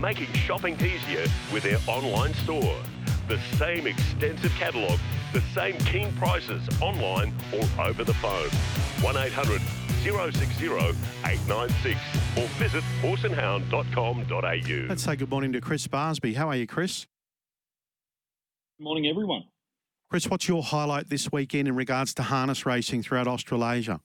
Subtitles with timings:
[0.00, 2.76] making shopping easier with their online store.
[3.28, 4.98] The same extensive catalogue,
[5.32, 8.48] the same keen prices online or over the phone.
[9.02, 9.60] 1800
[10.02, 12.00] 060 896
[12.38, 14.88] or visit horseandhound.com.au.
[14.88, 16.34] Let's say good morning to Chris Barsby.
[16.34, 17.06] How are you, Chris?
[18.78, 19.44] Good morning, everyone.
[20.08, 24.00] Chris, what's your highlight this weekend in regards to harness racing throughout Australasia?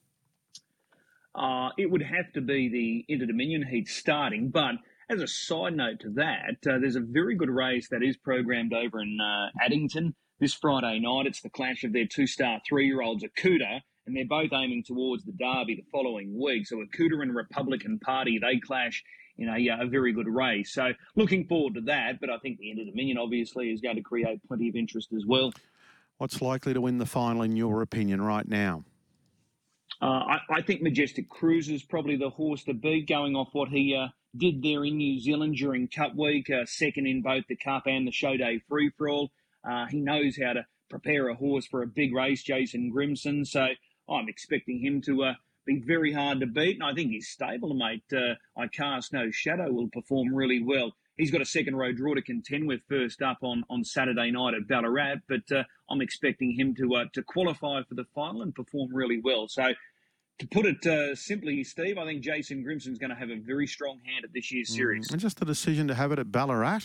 [1.34, 4.74] Uh, it would have to be the Inter Dominion heat starting, but
[5.08, 8.72] as a side note to that, uh, there's a very good race that is programmed
[8.72, 11.26] over in uh, Addington this Friday night.
[11.26, 15.76] It's the clash of their two-star three-year-olds, Akuta, and they're both aiming towards the Derby
[15.76, 16.66] the following week.
[16.66, 19.04] So Akuta and Republican Party, they clash
[19.38, 20.72] in a, uh, a very good race.
[20.72, 24.02] So looking forward to that, but I think the Inter Dominion obviously is going to
[24.02, 25.52] create plenty of interest as well.
[26.18, 28.84] What's likely to win the final, in your opinion, right now?
[30.00, 33.70] Uh, I, I, think Majestic Cruise is probably the horse to beat, going off what
[33.70, 37.56] he uh, did there in New Zealand during Cup Week, uh, second in both the
[37.56, 39.30] Cup and the Show Day Free for All.
[39.68, 43.46] Uh, he knows how to prepare a horse for a big race, Jason Grimson.
[43.46, 43.68] So
[44.08, 46.76] I'm expecting him to uh, be very hard to beat.
[46.76, 50.92] And I think his stablemate, uh, I Cast No Shadow, will perform really well.
[51.16, 54.54] He's got a second row draw to contend with first up on, on Saturday night
[54.54, 58.54] at Ballarat, but uh, I'm expecting him to uh, to qualify for the final and
[58.54, 59.48] perform really well.
[59.48, 59.72] So,
[60.38, 63.66] to put it uh, simply, Steve, I think Jason Grimson's going to have a very
[63.66, 65.08] strong hand at this year's series.
[65.08, 66.80] Mm, and just the decision to have it at Ballarat.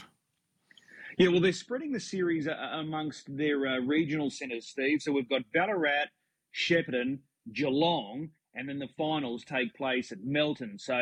[1.18, 5.02] Yeah, well, they're spreading the series uh, amongst their uh, regional centres, Steve.
[5.02, 6.06] So we've got Ballarat,
[6.56, 7.20] Shepparton,
[7.52, 10.80] Geelong, and then the finals take place at Melton.
[10.80, 10.94] So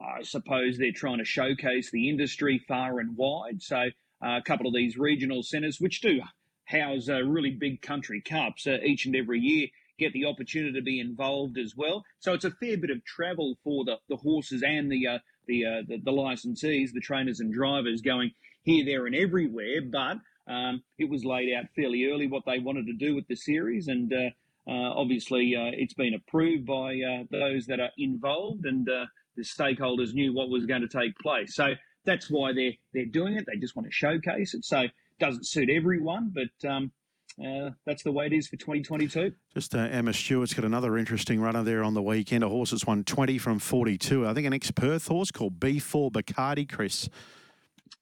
[0.00, 3.60] I suppose they're trying to showcase the industry far and wide.
[3.60, 3.76] So
[4.24, 6.20] uh, a couple of these regional centres, which do
[6.64, 10.82] house uh, really big country cups uh, each and every year, get the opportunity to
[10.82, 12.04] be involved as well.
[12.18, 15.66] So it's a fair bit of travel for the, the horses and the, uh, the,
[15.66, 18.32] uh, the, the licensees, the trainers and drivers going
[18.62, 19.82] here, there, and everywhere.
[19.82, 23.36] But um, it was laid out fairly early what they wanted to do with the
[23.36, 28.64] series, and uh, uh, obviously uh, it's been approved by uh, those that are involved,
[28.64, 29.06] and the
[29.40, 31.54] stakeholders knew what was going to take place.
[31.54, 33.44] So that's why they're they're doing it.
[33.46, 34.64] They just want to showcase it.
[34.64, 36.92] So it doesn't suit everyone, but um,
[37.40, 39.32] uh, that's the way it is for 2022.
[39.54, 42.44] Just uh, Emma Stewart's got another interesting runner there on the weekend.
[42.44, 44.26] A horse that's won 20 from 42.
[44.26, 47.08] I think an ex-Perth horse called B4 Bacardi, Chris.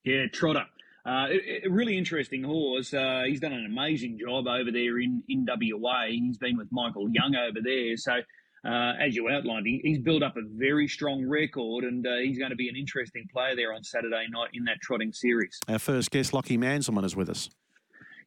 [0.04, 0.66] Yeah, Trotter.
[1.06, 2.92] Uh, a, a really interesting horse.
[2.92, 6.06] Uh, he's done an amazing job over there in, in WA.
[6.08, 7.96] He's been with Michael Young over there.
[7.96, 8.20] So
[8.64, 12.38] uh, as you outlined, he, he's built up a very strong record, and uh, he's
[12.38, 15.58] going to be an interesting player there on Saturday night in that trotting series.
[15.68, 17.48] Our first guest, Lockie Manzelmann, is with us.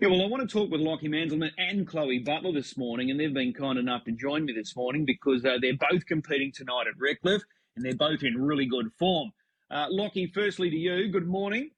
[0.03, 3.17] Yeah, well, I want to talk with Lockie Manzelmann and Chloe Butler this morning, and
[3.17, 6.87] they've been kind enough to join me this morning because uh, they're both competing tonight
[6.89, 7.43] at Redcliffe,
[7.77, 9.31] and they're both in really good form.
[9.71, 11.69] Uh, Lockie, firstly to you, good morning.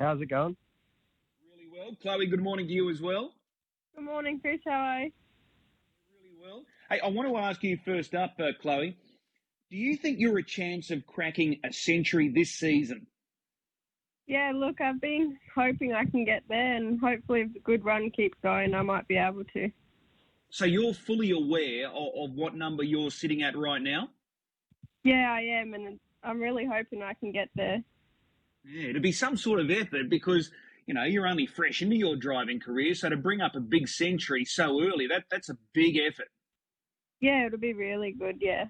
[0.00, 0.56] How's it going?
[1.48, 1.96] Really well.
[2.02, 3.34] Chloe, good morning to you as well.
[3.94, 4.58] Good morning, Chris.
[4.66, 5.12] How are you?
[6.20, 6.64] Really well.
[6.90, 8.96] Hey, I want to ask you first up, uh, Chloe.
[9.70, 13.06] Do you think you're a chance of cracking a century this season?
[14.26, 18.10] Yeah, look, I've been hoping I can get there, and hopefully, if the good run
[18.10, 19.70] keeps going, I might be able to.
[20.48, 24.08] So you're fully aware of, of what number you're sitting at right now?
[25.02, 27.82] Yeah, I am, and I'm really hoping I can get there.
[28.64, 30.50] Yeah, it'd be some sort of effort because
[30.86, 33.88] you know you're only fresh into your driving career, so to bring up a big
[33.88, 36.28] century so early, that that's a big effort.
[37.20, 38.38] Yeah, it'll be really good.
[38.40, 38.66] Yeah.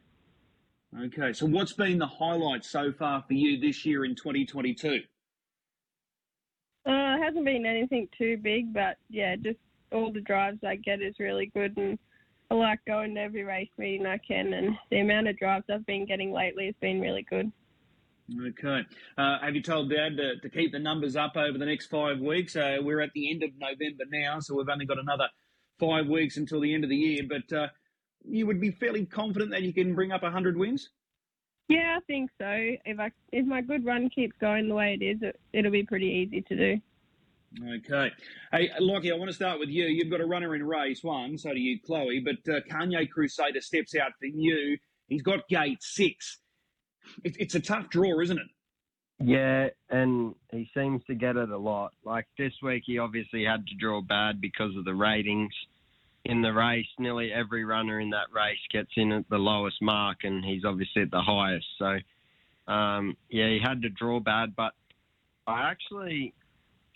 [1.01, 5.01] Okay, so what's been the highlight so far for you this year in 2022?
[6.87, 9.59] Uh, it hasn't been anything too big, but yeah, just
[9.93, 11.99] all the drives I get is really good, and
[12.51, 15.87] I like going to every race meeting I can, and the amount of drives I've
[15.87, 17.51] been getting lately has been really good.
[18.47, 18.81] Okay.
[19.19, 22.21] Uh, have you told Dad to, to, keep the numbers up over the next five
[22.21, 22.57] weeks?
[22.57, 25.29] Uh, we're at the end of November now, so we've only got another
[25.79, 27.23] five weeks until the end of the year.
[27.29, 27.69] But uh,
[28.27, 30.89] you would be fairly confident that you can bring up 100 wins?
[31.69, 32.47] Yeah, I think so.
[32.47, 35.85] If I if my good run keeps going the way it is, it, it'll be
[35.85, 36.81] pretty easy to do.
[37.77, 38.11] Okay.
[38.53, 39.85] Hey, Lockie, I want to start with you.
[39.85, 42.21] You've got a runner in race one, so do you, Chloe.
[42.21, 44.77] But uh, Kanye Crusader steps out for you.
[45.07, 46.39] He's got gate six
[47.23, 48.47] it, it's a tough draw, isn't it?
[49.21, 51.93] Yeah, and he seems to get it a lot.
[52.05, 55.53] Like this week, he obviously had to draw bad because of the ratings
[56.25, 56.87] in the race.
[56.99, 61.03] Nearly every runner in that race gets in at the lowest mark, and he's obviously
[61.03, 61.67] at the highest.
[61.79, 64.73] So, um, yeah, he had to draw bad, but
[65.47, 66.35] I actually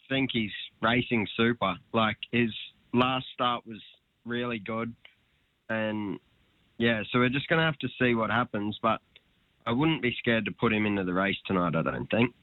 [0.08, 1.74] think he's racing super.
[1.92, 2.50] Like his
[2.94, 3.80] last start was
[4.24, 4.94] really good,
[5.68, 6.18] and
[6.78, 8.78] yeah, so we're just gonna have to see what happens.
[8.82, 9.00] But
[9.66, 11.76] I wouldn't be scared to put him into the race tonight.
[11.76, 12.34] I don't think.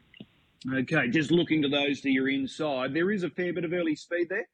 [0.71, 3.95] Okay, just looking to those to your inside, there is a fair bit of early
[3.95, 4.47] speed there.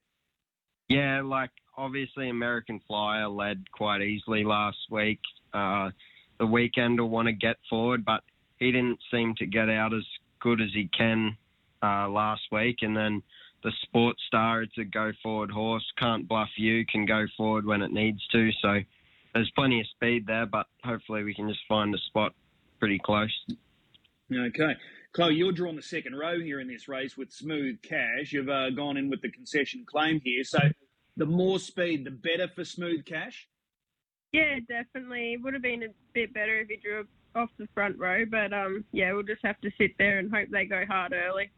[0.92, 5.20] Yeah, like obviously American Flyer led quite easily last week.
[5.54, 5.92] Uh,
[6.38, 8.24] the weekend will want to get forward, but
[8.60, 10.04] he didn't seem to get out as
[10.42, 11.38] good as he can
[11.82, 12.80] uh, last week.
[12.82, 13.24] And then
[13.64, 15.86] the Sports Star, it's a go forward horse.
[15.98, 18.50] Can't bluff you, can go forward when it needs to.
[18.62, 18.80] So
[19.34, 22.34] there's plenty of speed there, but hopefully we can just find a spot
[22.80, 23.32] pretty close.
[24.30, 24.74] Okay.
[25.14, 28.32] Chloe, you're drawn the second row here in this race with Smooth Cash.
[28.32, 30.44] You've uh, gone in with the concession claim here.
[30.44, 30.60] So
[31.22, 33.48] the more speed, the better for Smooth Cash?
[34.32, 35.34] Yeah, definitely.
[35.34, 38.52] It would have been a bit better if he drew off the front row, but
[38.52, 41.52] um, yeah, we'll just have to sit there and hope they go hard early.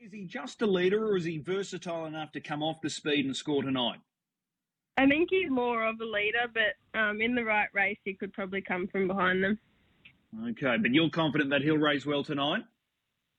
[0.00, 3.24] Is he just a leader or is he versatile enough to come off the speed
[3.24, 4.00] and score tonight?
[4.96, 8.32] I think he's more of a leader, but um, in the right race, he could
[8.32, 9.60] probably come from behind them.
[10.44, 12.64] Okay, but you're confident that he'll race well tonight?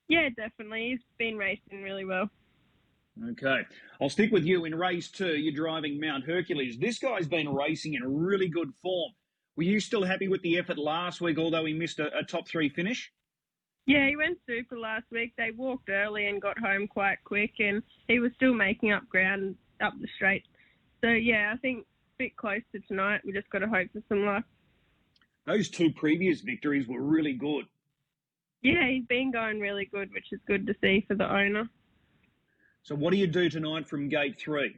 [0.08, 0.92] Yeah, definitely.
[0.92, 2.30] He's been racing really well.
[3.30, 3.60] Okay.
[4.00, 5.36] I'll stick with you in race two.
[5.36, 6.78] You're driving Mount Hercules.
[6.78, 9.12] This guy's been racing in really good form.
[9.56, 12.48] Were you still happy with the effort last week, although he missed a, a top
[12.48, 13.12] three finish?
[13.86, 15.34] Yeah, he went super last week.
[15.36, 19.56] They walked early and got home quite quick, and he was still making up ground
[19.82, 20.44] up the straight.
[21.02, 21.84] So, yeah, I think a
[22.18, 23.20] bit close to tonight.
[23.24, 24.44] We just got to hope for some luck.
[25.46, 27.64] Those two previous victories were really good.
[28.62, 31.68] Yeah, he's been going really good, which is good to see for the owner.
[32.82, 34.76] So, what do you do tonight from gate three?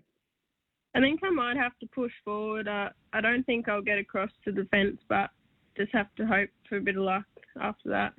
[0.94, 2.68] I think I might have to push forward.
[2.68, 5.30] Uh, I don't think I'll get across to the fence, but
[5.76, 7.24] just have to hope for a bit of luck
[7.60, 8.12] after that.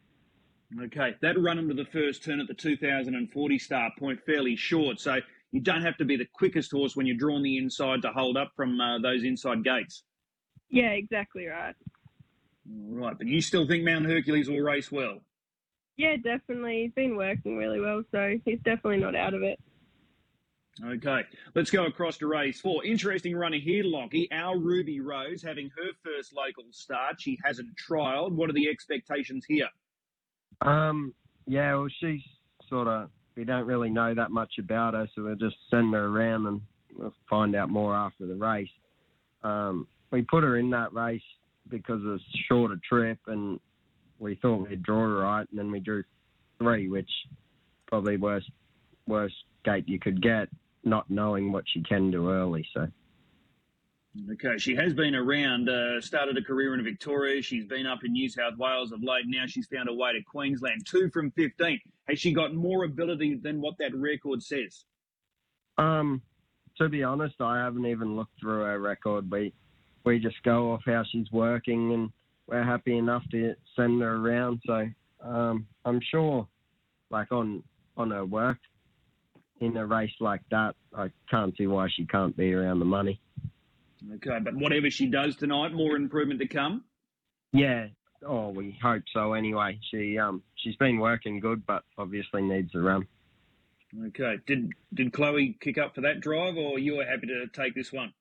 [0.84, 5.20] Okay, that run into the first turn at the 2040 start point fairly short, so
[5.52, 8.36] you don't have to be the quickest horse when you're drawn the inside to hold
[8.36, 10.04] up from uh, those inside gates.
[10.70, 11.76] Yeah, exactly right.
[12.68, 15.20] All right, but you still think Mount Hercules will race well?
[15.96, 16.82] Yeah, definitely.
[16.84, 19.60] He's been working really well, so he's definitely not out of it.
[20.83, 21.22] Okay,
[21.54, 22.83] let's go across to race four.
[22.83, 24.27] Interesting runner here, Lockie.
[24.31, 27.22] Our Ruby Rose having her first local start.
[27.22, 28.33] She hasn't trialled.
[28.33, 29.69] What are the expectations here?
[30.62, 31.13] Um,
[31.48, 32.22] yeah, well, she's
[32.68, 36.07] sort of, we don't really know that much about her, so we'll just send her
[36.07, 36.62] around and
[36.98, 38.69] we'll find out more after the race.
[39.44, 41.22] Um, we put her in that race
[41.69, 42.19] because of a
[42.50, 43.62] shorter trip and
[44.19, 46.04] we thought we'd draw her right, and then we drew
[46.57, 47.10] three, which
[47.86, 48.50] probably worst
[49.07, 50.50] worst gate you could get
[50.86, 52.68] not knowing what she can do early.
[52.74, 52.88] So.
[54.32, 57.42] Okay, she has been around, uh, started a career in Victoria.
[57.42, 59.26] She's been up in New South Wales of late.
[59.28, 60.86] Now she's found a way to Queensland.
[60.86, 61.80] Two from 15.
[62.08, 64.86] Has she got more ability than what that record says?
[65.78, 66.22] Um,
[66.78, 69.30] to be honest, I haven't even looked through her record.
[69.30, 69.54] We,
[70.06, 72.10] we just go off how she's working and
[72.48, 74.62] we're happy enough to send her around.
[74.66, 74.88] So,
[75.22, 76.48] um, I'm sure,
[77.10, 77.64] like on,
[77.98, 78.60] on her work,
[79.66, 83.20] in a race like that, I can't see why she can't be around the money.
[84.16, 86.84] Okay, but whatever she does tonight, more improvement to come.
[87.52, 87.88] Yeah.
[88.26, 89.34] Oh, we hope so.
[89.34, 93.08] Anyway, she um she's been working good, but obviously needs a run.
[94.08, 94.38] Okay.
[94.46, 97.92] Did did Chloe kick up for that drive, or you were happy to take this
[97.92, 98.14] one?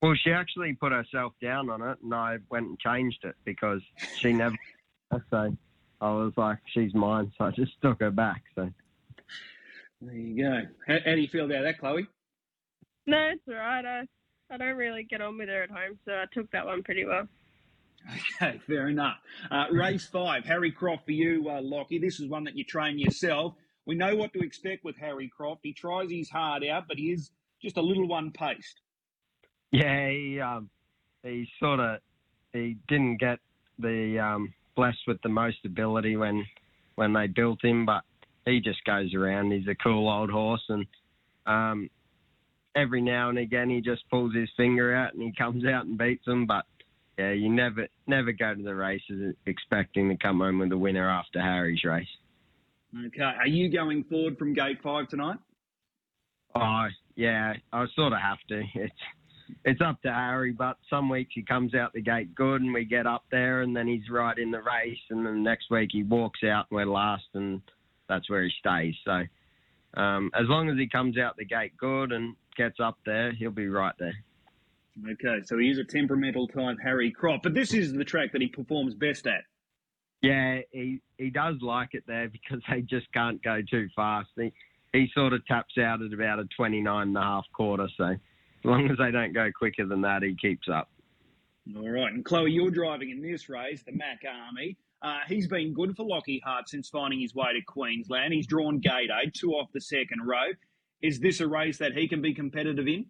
[0.00, 3.82] Well, she actually put herself down on it, and I went and changed it because
[4.16, 4.56] she never.
[5.30, 5.56] so
[6.00, 8.42] I was like, she's mine, so I just took her back.
[8.54, 8.70] So
[10.00, 10.60] there you go.
[10.86, 12.06] How, how do you feel about that, Chloe?
[13.06, 13.84] No, it's all right.
[13.84, 14.02] I,
[14.52, 17.04] I don't really get on with her at home, so I took that one pretty
[17.04, 17.28] well.
[18.40, 19.18] Okay, fair enough.
[19.50, 21.98] Uh, race five, Harry Croft for you, uh, Lockie.
[21.98, 23.54] This is one that you train yourself.
[23.86, 25.60] We know what to expect with Harry Croft.
[25.64, 27.30] He tries his hard out, but he is
[27.60, 28.80] just a little one paced.
[29.70, 30.70] Yeah, he um,
[31.22, 31.98] he sort of
[32.52, 33.38] he didn't get
[33.78, 36.46] the um, blessed with the most ability when
[36.94, 38.02] when they built him, but
[38.50, 39.52] he just goes around.
[39.52, 40.86] He's a cool old horse, and
[41.46, 41.90] um,
[42.74, 45.98] every now and again he just pulls his finger out and he comes out and
[45.98, 46.46] beats them.
[46.46, 46.64] But
[47.18, 51.08] yeah, you never never go to the races expecting to come home with a winner
[51.08, 52.06] after Harry's race.
[53.06, 55.38] Okay, are you going forward from gate five tonight?
[56.54, 58.62] Oh yeah, I sort of have to.
[58.74, 58.94] It's
[59.64, 62.84] it's up to Harry, but some weeks he comes out the gate good and we
[62.84, 65.90] get up there and then he's right in the race and then the next week
[65.92, 67.60] he walks out and we're last and
[68.10, 68.94] that's where he stays.
[69.04, 69.22] So
[69.94, 73.50] um, as long as he comes out the gate good and gets up there, he'll
[73.50, 74.14] be right there.
[75.12, 78.42] Okay, so he is a temperamental type Harry Croft, but this is the track that
[78.42, 79.44] he performs best at.
[80.20, 84.28] Yeah, he he does like it there because they just can't go too fast.
[84.36, 84.52] He
[84.92, 88.18] he sort of taps out at about a 29 and a half quarter, so as
[88.64, 90.90] long as they don't go quicker than that, he keeps up.
[91.76, 94.76] All right, and Chloe, you're driving in this race, the Mac Army.
[95.02, 98.34] Uh, he's been good for Lockie Hart since finding his way to Queensland.
[98.34, 100.48] He's drawn gate eight, two off the second row.
[101.02, 103.06] Is this a race that he can be competitive in?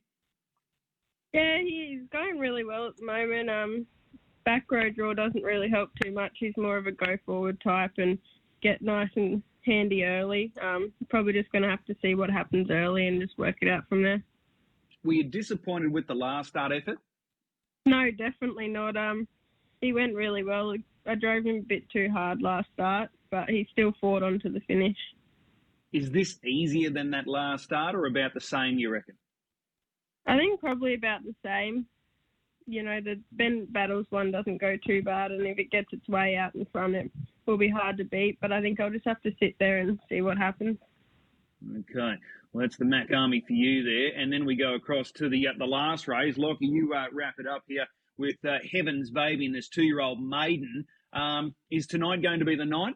[1.32, 3.50] Yeah, he's going really well at the moment.
[3.50, 3.87] Um,
[4.44, 6.32] back row draw doesn't really help too much.
[6.38, 8.18] He's more of a go forward type and
[8.62, 10.52] get nice and handy early.
[10.62, 13.68] Um, probably just going to have to see what happens early and just work it
[13.68, 14.23] out from there.
[15.04, 16.99] Were you disappointed with the last start effort?
[17.87, 18.97] No, definitely not.
[18.97, 19.26] Um,
[19.80, 20.75] he went really well.
[21.07, 24.49] I drove him a bit too hard last start, but he still fought on to
[24.49, 24.97] the finish.
[25.92, 28.78] Is this easier than that last start, or about the same?
[28.78, 29.16] You reckon?
[30.26, 31.87] I think probably about the same.
[32.66, 36.09] You know, the Ben Battles one doesn't go too bad, and if it gets its
[36.09, 37.11] way out in front, it
[37.47, 38.38] will be hard to beat.
[38.40, 40.76] But I think I'll just have to sit there and see what happens.
[41.78, 42.14] Okay.
[42.52, 44.21] Well, that's the Mac Army for you there.
[44.21, 46.37] And then we go across to the uh, the last race.
[46.38, 47.87] Lockie, you uh, wrap it up here
[48.19, 50.87] with uh, Heaven's Baby and this two year old maiden.
[51.12, 52.95] Um, is tonight going to be the night?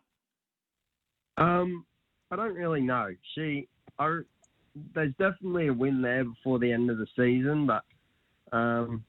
[1.37, 1.85] Um,
[2.31, 3.09] I don't really know.
[3.35, 3.69] She,
[3.99, 4.21] I,
[4.95, 7.85] there's definitely a win there before the end of the season, but
[8.57, 9.05] um,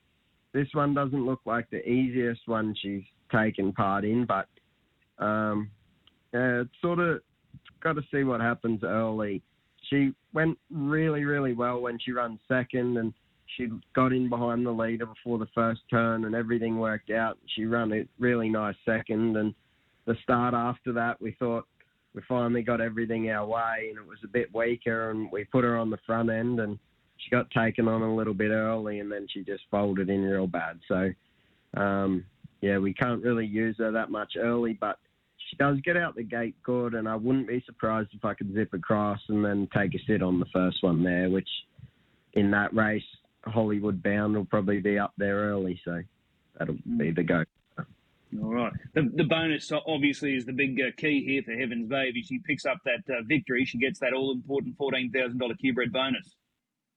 [0.53, 4.25] this one doesn't look like the easiest one she's taken part in.
[4.25, 4.47] But
[5.23, 5.69] um,
[6.33, 7.21] yeah, it's sort of
[7.81, 9.41] got to see what happens early.
[9.89, 13.13] She went really, really well when she ran second, and
[13.55, 17.37] she got in behind the leader before the first turn, and everything worked out.
[17.55, 19.53] She ran a really nice second, and
[20.05, 21.65] the start after that, we thought
[22.13, 25.63] we finally got everything our way, and it was a bit weaker, and we put
[25.63, 26.79] her on the front end, and
[27.17, 30.47] she got taken on a little bit early, and then she just folded in real
[30.47, 30.79] bad.
[30.87, 31.11] So,
[31.77, 32.25] um,
[32.61, 34.97] yeah, we can't really use her that much early, but
[35.49, 38.53] she does get out the gate good, and I wouldn't be surprised if I could
[38.53, 41.49] zip across and then take a sit on the first one there, which
[42.33, 43.03] in that race,
[43.45, 46.01] Hollywood bound will probably be up there early, so
[46.57, 47.43] that'll be the go.
[48.41, 48.73] All right.
[48.93, 52.21] The, the bonus obviously is the big uh, key here for Heaven's Baby.
[52.23, 53.65] She picks up that uh, victory.
[53.65, 56.35] She gets that all important $14,000 QBred bonus.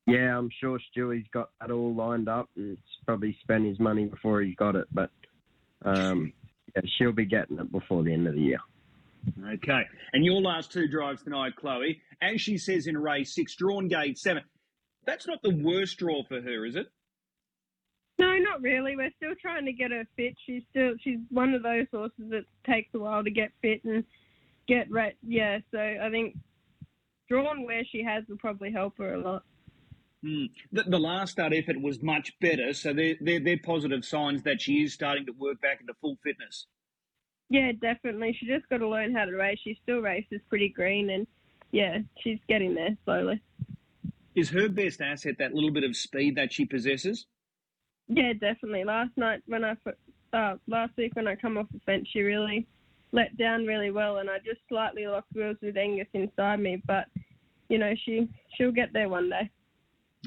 [0.06, 2.48] Yeah, I'm sure Stewie's got that all lined up.
[2.54, 5.10] He's probably spent his money before he got it, but
[5.84, 6.32] um,
[6.74, 8.58] yeah, she'll be getting it before the end of the year.
[9.52, 9.82] Okay.
[10.14, 14.18] And your last two drives tonight, Chloe, as she says in race six, drawn gate
[14.18, 14.44] seven.
[15.08, 16.86] That's not the worst draw for her, is it?
[18.18, 18.94] No, not really.
[18.94, 20.34] We're still trying to get her fit.
[20.44, 24.04] She's still she's one of those horses that takes a while to get fit and
[24.66, 25.16] get right.
[25.26, 26.36] Yeah, so I think
[27.26, 29.44] drawn where she has will probably help her a lot.
[30.22, 30.46] Hmm.
[30.72, 34.60] The, the, last start effort was much better, so they're, they're, they're positive signs that
[34.60, 36.66] she is starting to work back into full fitness.
[37.48, 38.36] Yeah, definitely.
[38.38, 39.60] She just got to learn how to race.
[39.64, 41.26] She still races pretty green, and
[41.70, 43.40] yeah, she's getting there slowly.
[44.38, 47.26] Is her best asset that little bit of speed that she possesses?
[48.06, 48.84] Yeah, definitely.
[48.84, 49.74] Last night when I
[50.32, 52.64] uh, last week when I come off the fence, she really
[53.10, 56.80] let down really well, and I just slightly locked wheels with Angus inside me.
[56.86, 57.06] But
[57.68, 59.50] you know, she she'll get there one day.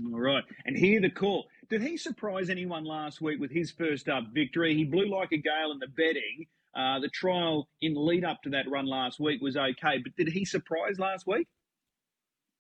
[0.03, 1.45] All right, and hear the call.
[1.69, 4.75] Did he surprise anyone last week with his first up victory?
[4.75, 6.47] He blew like a gale in the betting.
[6.75, 10.27] Uh, the trial in lead up to that run last week was okay, but did
[10.27, 11.47] he surprise last week?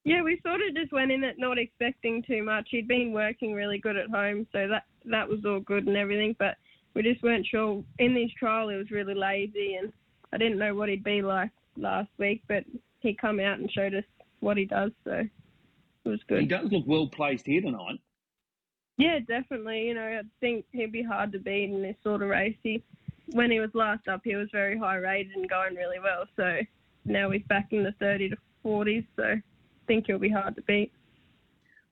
[0.03, 2.67] Yeah, we sort of just went in it not expecting too much.
[2.71, 6.35] He'd been working really good at home, so that that was all good and everything.
[6.39, 6.57] But
[6.95, 7.83] we just weren't sure.
[7.99, 9.93] In this trial, he was really lazy, and
[10.33, 12.41] I didn't know what he'd be like last week.
[12.47, 12.65] But
[12.99, 14.03] he come out and showed us
[14.39, 16.41] what he does, so it was good.
[16.41, 17.99] He does look well placed here tonight.
[18.97, 19.87] Yeah, definitely.
[19.87, 22.57] You know, I think he'd be hard to beat in this sort of race.
[22.63, 22.83] He,
[23.33, 26.25] when he was last up, he was very high rated and going really well.
[26.35, 26.59] So
[27.05, 29.05] now he's back in the 30 to 40s.
[29.15, 29.35] So
[29.91, 30.93] think he'll be hard to beat.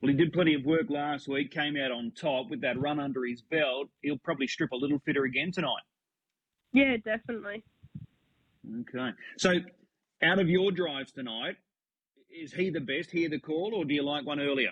[0.00, 2.98] Well, he did plenty of work last week, came out on top with that run
[2.98, 3.88] under his belt.
[4.00, 5.82] He'll probably strip a little fitter again tonight.
[6.72, 7.62] Yeah, definitely.
[8.80, 9.10] Okay.
[9.36, 9.56] So,
[10.22, 11.56] out of your drives tonight,
[12.30, 13.10] is he the best?
[13.10, 14.70] Hear the call, or do you like one earlier?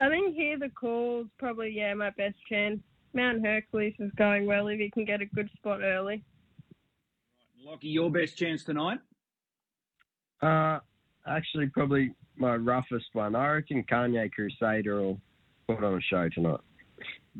[0.00, 2.80] I think hear the call's probably yeah my best chance.
[3.12, 6.24] Mount Hercules is going well if he can get a good spot early.
[7.66, 7.72] Right.
[7.72, 9.00] Lockie, your best chance tonight?
[10.40, 10.78] Uh,
[11.26, 13.34] actually probably my roughest one.
[13.34, 15.20] I reckon Kanye Crusader will
[15.66, 16.60] put on a show tonight.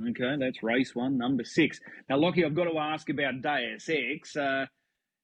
[0.09, 1.79] Okay, that's race one, number six.
[2.09, 4.37] Now, Lockie, I've got to ask about Deus Ex.
[4.37, 4.67] Uh,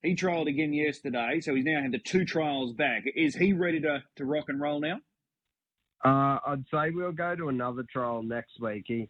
[0.03, 3.03] he trialled again yesterday, so he's now had the two trials back.
[3.15, 4.99] Is he ready to, to rock and roll now?
[6.05, 8.85] Uh, I'd say we'll go to another trial next week.
[8.87, 9.09] He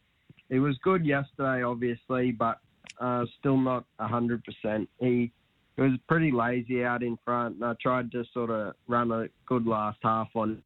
[0.50, 2.58] he was good yesterday, obviously, but
[3.00, 4.90] uh, still not hundred percent.
[5.00, 5.32] He
[5.80, 9.28] it was pretty lazy out in front, and I tried to sort of run a
[9.46, 10.62] good last half on.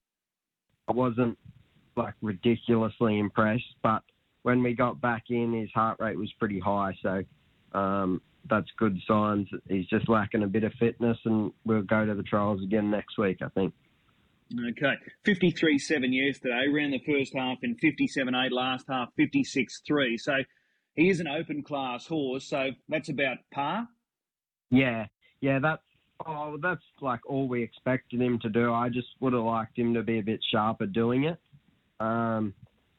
[0.88, 1.38] I wasn't
[1.96, 4.02] like ridiculously impressed, but
[4.42, 6.98] when we got back in, his heart rate was pretty high.
[7.04, 7.24] So,
[7.78, 9.48] um, that's good signs.
[9.70, 13.20] He's just lacking a bit of fitness, and we'll go to the trials again next
[13.20, 13.72] week, I think.
[14.72, 14.96] Okay.
[15.26, 20.18] 53 7 yesterday, ran the first half in 57 8, last half 56 3.
[20.18, 20.34] So
[20.96, 23.88] he is an open class horse, so that's about par.
[24.74, 25.06] Yeah,
[25.40, 25.84] yeah, that's
[26.26, 28.74] oh, that's like all we expected him to do.
[28.74, 31.38] I just would have liked him to be a bit sharper doing it.
[32.00, 32.56] Um,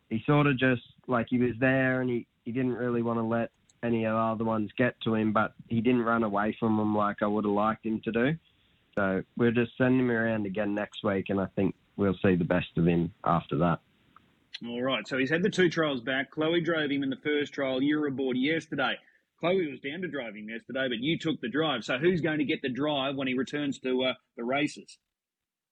[0.09, 3.25] he sort of just like he was there and he, he didn't really want to
[3.25, 3.50] let
[3.83, 6.97] any of the other ones get to him, but he didn't run away from them
[6.97, 8.37] like I would have liked him to do.
[8.95, 12.45] So we'll just send him around again next week, and I think we'll see the
[12.45, 13.81] best of him after that.
[14.64, 15.07] All right.
[15.09, 16.31] So he's had the two trials back.
[16.31, 17.83] Chloe drove him in the first trial.
[17.83, 18.97] You were aboard yesterday.
[19.41, 21.85] Chloe was down to driving yesterday, but you took the drive.
[21.85, 24.99] So who's going to get the drive when he returns to uh, the races?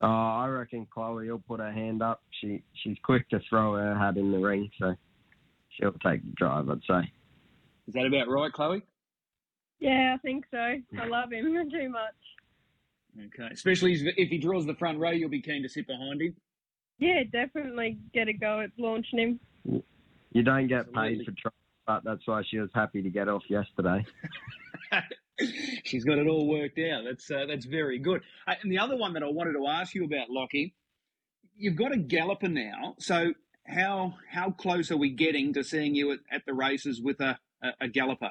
[0.00, 2.22] Oh, I reckon Chloe will put her hand up.
[2.30, 4.94] She she's quick to throw her hat in the ring, so
[5.70, 6.68] she'll take the drive.
[6.68, 7.12] I'd say.
[7.86, 8.82] Is that about right, Chloe?
[9.78, 10.58] Yeah, I think so.
[10.58, 13.26] I love him too much.
[13.26, 13.48] Okay.
[13.52, 16.34] Especially if he draws the front row, you'll be keen to sit behind him.
[16.98, 19.82] Yeah, definitely get a go at launching him.
[20.32, 21.16] You don't get Absolutely.
[21.16, 21.54] paid for trials,
[21.86, 24.04] but that's why she was happy to get off yesterday.
[25.84, 27.04] She's got it all worked out.
[27.04, 28.20] That's uh, that's very good.
[28.46, 30.74] Uh, and the other one that I wanted to ask you about, Lockie,
[31.56, 32.94] you've got a galloper now.
[32.98, 33.32] So
[33.66, 37.38] how how close are we getting to seeing you at, at the races with a,
[37.62, 38.30] a, a galloper?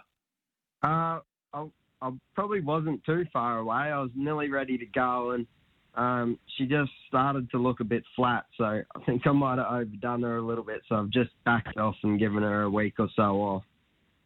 [0.84, 1.20] Uh,
[1.54, 1.66] I,
[2.02, 3.76] I probably wasn't too far away.
[3.76, 5.48] I was nearly ready to go, and
[5.96, 8.46] um, she just started to look a bit flat.
[8.58, 10.82] So I think I might have overdone her a little bit.
[10.88, 13.64] So I've just backed off and given her a week or so off,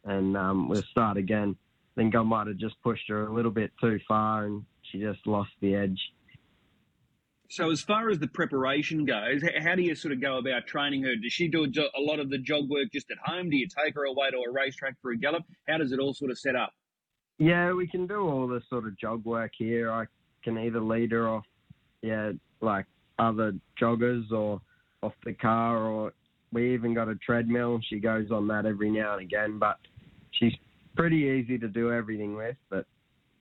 [0.04, 1.56] and um, we'll start again.
[1.96, 5.00] I think I might have just pushed her a little bit too far, and she
[5.00, 6.00] just lost the edge.
[7.50, 11.04] So as far as the preparation goes, how do you sort of go about training
[11.04, 11.16] her?
[11.16, 13.50] Does she do a, jo- a lot of the jog work just at home?
[13.50, 15.44] Do you take her away to a racetrack for a gallop?
[15.68, 16.74] How does it all sort of set up?
[17.38, 19.92] Yeah, we can do all the sort of jog work here.
[19.92, 20.06] I
[20.44, 21.46] can either lead her off,
[22.06, 22.32] yeah,
[22.62, 22.86] like
[23.18, 24.62] other joggers or
[25.02, 26.14] off the car, or
[26.54, 27.80] we even got a treadmill.
[27.90, 29.78] She goes on that every now and again, but
[30.32, 30.54] she's
[30.96, 32.56] pretty easy to do everything with.
[32.70, 32.86] But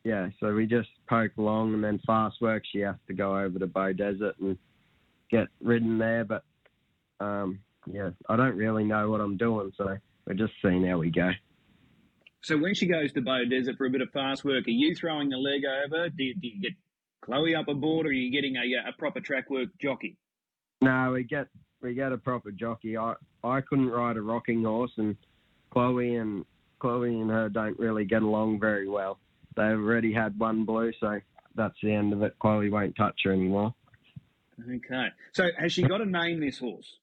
[0.03, 3.59] yeah, so we just poke along, and then fast work, she has to go over
[3.59, 4.57] to Beaudesert and
[5.31, 6.25] get ridden there.
[6.25, 6.45] But
[7.21, 9.97] um, yeah, I don't really know what I'm doing, so
[10.27, 11.31] we're just seeing how we go.
[12.43, 15.29] So when she goes to Beaudesert for a bit of fast work, are you throwing
[15.29, 16.09] the leg over?
[16.09, 16.73] Do you, do you get
[17.25, 20.17] Chloe up aboard, or are you getting a, a proper track work jockey?
[20.83, 21.49] No, we get
[21.81, 22.97] we get a proper jockey.
[22.99, 25.17] I I couldn't ride a rocking horse, and
[25.71, 26.45] Chloe and
[26.79, 29.19] Chloe and her don't really get along very well.
[29.57, 31.21] They've already had one blue, so
[31.55, 32.35] that's the end of it.
[32.41, 33.75] Chloe won't touch her anymore.
[34.63, 35.09] Okay.
[35.33, 36.99] So has she got a name, this horse?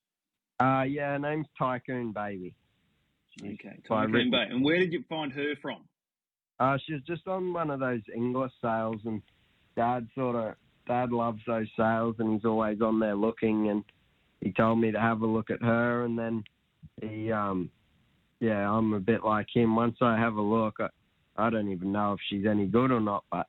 [0.59, 2.53] Uh yeah, her name's Tycoon Baby.
[3.31, 3.79] She's Okay.
[3.87, 4.53] Tycoon Baby.
[4.53, 5.85] And where did you find her from?
[6.59, 9.23] Uh, she's just on one of those English sales, and
[9.75, 10.55] Dad sort of
[10.87, 13.69] Dad loves those sales, and he's always on there looking.
[13.69, 13.83] And
[14.41, 16.43] he told me to have a look at her, and then
[17.01, 17.69] he, um,
[18.39, 19.75] yeah, I'm a bit like him.
[19.75, 20.87] Once I have a look, I,
[21.37, 23.47] I don't even know if she's any good or not, but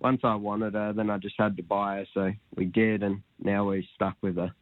[0.00, 3.22] once I wanted her, then I just had to buy her, so we did, and
[3.38, 4.52] now we're stuck with her.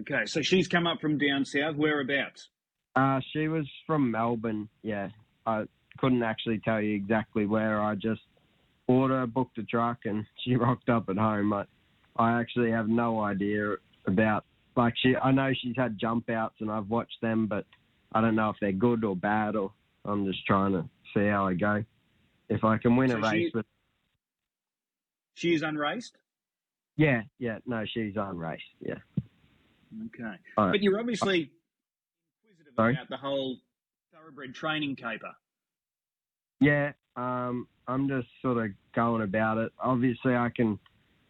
[0.00, 0.26] Okay.
[0.26, 1.76] So she's come up from down south.
[1.76, 2.48] Whereabouts?
[2.94, 4.68] Uh, she was from Melbourne.
[4.82, 5.08] Yeah,
[5.46, 5.64] I
[5.98, 7.80] couldn't actually tell you exactly where.
[7.80, 8.22] I just
[8.88, 11.52] ordered, booked a truck, and she rocked up at home.
[11.52, 11.64] I,
[12.16, 13.74] I actually have no idea
[14.06, 14.44] about
[14.76, 15.14] like she.
[15.16, 17.66] I know she's had jump outs, and I've watched them, but
[18.12, 19.56] I don't know if they're good or bad.
[19.56, 19.72] Or
[20.04, 21.84] I'm just trying to see how I go.
[22.48, 23.66] If I can win So a race she- with,
[25.34, 26.16] She is unraced.
[26.96, 28.60] yeah, yeah, no, she's on race.
[28.80, 28.94] Yeah,
[30.06, 30.22] Okay.
[30.56, 30.70] Right.
[30.72, 31.50] But you're obviously
[32.44, 32.92] inquisitive Sorry?
[32.94, 33.56] about the whole
[34.14, 35.32] thoroughbred training caper.
[36.60, 39.72] Yeah, um, I'm just sort of going about it.
[39.78, 40.78] Obviously, I can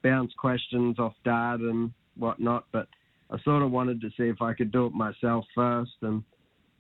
[0.03, 2.89] bounce questions off Dad and whatnot, but
[3.31, 6.23] I sort of wanted to see if I could do it myself first, and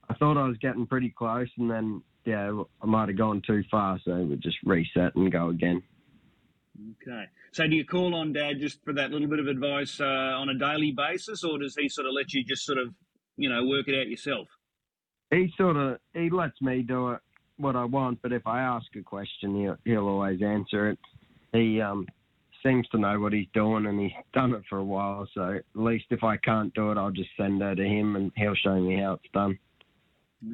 [0.08, 3.62] I thought I was getting pretty close, and then yeah, I might have gone too
[3.70, 5.82] far, so we just reset and go again.
[7.02, 7.24] Okay.
[7.52, 10.48] So do you call on Dad just for that little bit of advice uh, on
[10.48, 12.92] a daily basis, or does he sort of let you just sort of,
[13.36, 14.48] you know, work it out yourself?
[15.30, 17.20] He sort of he lets me do it
[17.58, 20.98] what I want, but if I ask a question, he'll he'll always answer it.
[21.52, 22.06] He um
[22.64, 25.28] seems to know what he's doing, and he's done it for a while.
[25.34, 28.32] So at least if I can't do it, I'll just send her to him, and
[28.36, 29.58] he'll show me how it's done.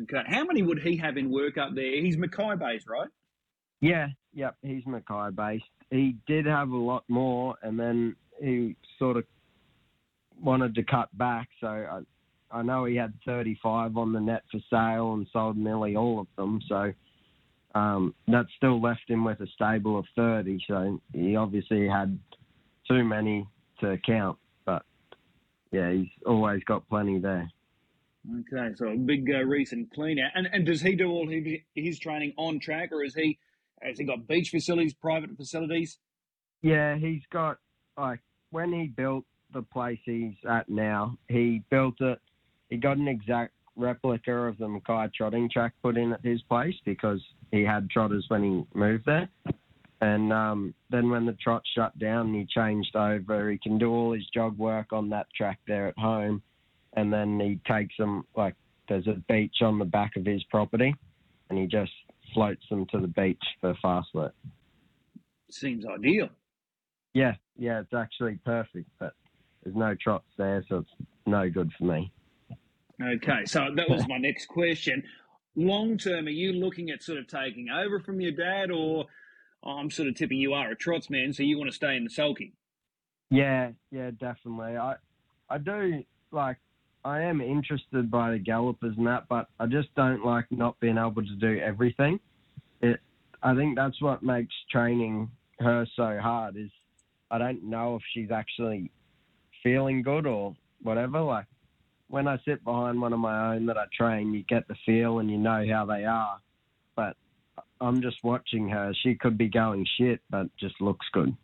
[0.02, 0.22] Okay.
[0.26, 2.00] How many would he have in work up there?
[2.00, 3.08] He's Mackay based, right?
[3.80, 5.64] Yeah, yep, he's Mackay based.
[5.90, 9.24] He did have a lot more, and then he sort of
[10.40, 11.48] wanted to cut back.
[11.60, 12.00] So I,
[12.52, 16.26] I know he had 35 on the net for sale and sold nearly all of
[16.36, 16.60] them.
[16.68, 16.92] So
[17.74, 20.58] um, that still left him with a stable of 30.
[20.68, 22.18] So he obviously had
[22.86, 23.46] too many
[23.80, 24.38] to count.
[24.66, 24.82] But
[25.70, 27.50] yeah, he's always got plenty there.
[28.30, 30.30] Okay, so a big uh, recent clean out.
[30.34, 33.38] And and does he do all his, his training on track, or is he
[33.80, 35.98] has he got beach facilities, private facilities?
[36.60, 37.58] Yeah, he's got
[37.98, 42.20] like when he built the place he's at now, he built it.
[42.72, 46.74] He got an exact replica of the Mackay trotting track put in at his place
[46.87, 49.28] because he had trotters when he moved there.
[50.00, 53.50] And um, then when the trot shut down, he changed over.
[53.50, 56.40] He can do all his jog work on that track there at home,
[56.94, 58.54] and then he takes them like
[58.88, 60.94] there's a beach on the back of his property,
[61.50, 61.92] and he just
[62.32, 64.35] floats them to the beach for fast work.
[65.50, 66.30] Seems ideal.
[67.12, 69.12] Yeah, yeah, it's actually perfect, but
[69.62, 72.11] there's no trots there, so it's no good for me.
[73.00, 75.02] Okay, so that was my next question.
[75.55, 79.07] Long term, are you looking at sort of taking over from your dad, or
[79.64, 82.05] I'm sort of tipping you are a trots man, so you want to stay in
[82.05, 82.55] the sulky?
[83.31, 84.76] Yeah, yeah, definitely.
[84.76, 84.96] I,
[85.48, 86.59] I do like.
[87.05, 90.98] I am interested by the gallopers and that, but I just don't like not being
[90.98, 92.20] able to do everything.
[92.81, 93.00] It,
[93.42, 96.57] I think that's what makes training her so hard.
[96.57, 96.70] Is
[97.31, 98.92] I don't know if she's actually
[99.62, 101.20] feeling good or whatever.
[101.20, 101.46] Like
[102.12, 105.18] when I sit behind one of my own that I train, you get the feel
[105.18, 106.40] and you know how they are.
[106.94, 107.16] But
[107.81, 108.92] I'm just watching her.
[109.03, 111.35] She could be going shit, but just looks good.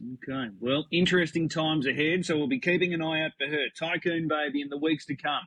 [0.00, 4.28] Okay, well, interesting times ahead, so we'll be keeping an eye out for her, Tycoon
[4.28, 5.42] Baby, in the weeks to come.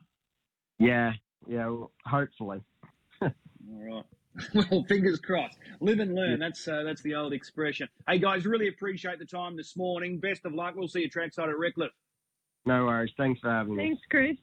[0.78, 1.14] Yeah,
[1.48, 2.60] yeah, well, hopefully.
[3.22, 3.32] All
[3.70, 4.04] right.
[4.70, 5.58] Well, fingers crossed.
[5.80, 6.38] Live and learn.
[6.40, 7.88] That's uh, that's the old expression.
[8.08, 10.20] Hey guys, really appreciate the time this morning.
[10.20, 10.76] Best of luck.
[10.76, 11.92] We'll see you trackside at Redcliffe.
[12.68, 13.12] No worries.
[13.18, 13.84] Thanks for having me.
[13.88, 14.38] Thanks, Chris.